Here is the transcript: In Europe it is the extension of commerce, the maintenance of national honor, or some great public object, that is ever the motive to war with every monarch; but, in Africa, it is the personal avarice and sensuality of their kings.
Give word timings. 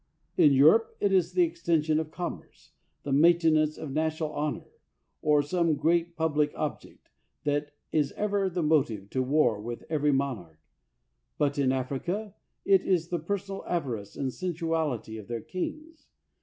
In 0.35 0.51
Europe 0.51 0.97
it 0.99 1.11
is 1.13 1.33
the 1.33 1.43
extension 1.43 1.99
of 1.99 2.09
commerce, 2.09 2.71
the 3.03 3.11
maintenance 3.13 3.77
of 3.77 3.91
national 3.91 4.31
honor, 4.31 4.65
or 5.21 5.43
some 5.43 5.75
great 5.75 6.15
public 6.15 6.51
object, 6.55 7.11
that 7.43 7.75
is 7.91 8.11
ever 8.13 8.49
the 8.49 8.63
motive 8.63 9.11
to 9.11 9.21
war 9.21 9.61
with 9.61 9.83
every 9.91 10.11
monarch; 10.11 10.57
but, 11.37 11.59
in 11.59 11.71
Africa, 11.71 12.33
it 12.65 12.81
is 12.81 13.09
the 13.09 13.19
personal 13.19 13.63
avarice 13.67 14.15
and 14.15 14.33
sensuality 14.33 15.19
of 15.19 15.27
their 15.27 15.39
kings. 15.41 16.07